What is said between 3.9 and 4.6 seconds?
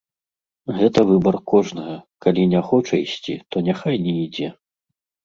не ідзе.